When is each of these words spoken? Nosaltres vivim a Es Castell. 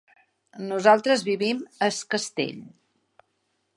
Nosaltres 0.69 1.25
vivim 1.29 1.61
a 1.69 1.91
Es 1.91 1.99
Castell. 2.15 2.65